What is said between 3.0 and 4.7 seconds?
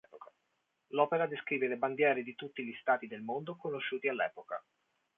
del mondo conosciuti all'epoca.